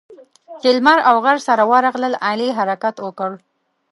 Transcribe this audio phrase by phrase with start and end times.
[0.61, 3.31] چې لمر او غر سره ورغلل؛ علي حرکت وکړ.